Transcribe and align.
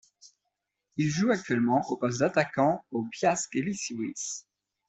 Il 0.97 1.07
joue 1.11 1.29
actuellement 1.29 1.83
au 1.91 1.95
poste 1.95 2.21
d'attaquant 2.21 2.83
au 2.89 3.03
Piast 3.11 3.51
Gliwice. 3.51 4.47